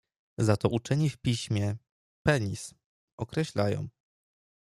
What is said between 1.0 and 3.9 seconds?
w piśmie, penis- określają.